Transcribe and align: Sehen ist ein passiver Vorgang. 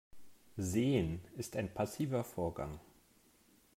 Sehen 0.57 1.21
ist 1.37 1.55
ein 1.55 1.71
passiver 1.75 2.23
Vorgang. 2.23 2.79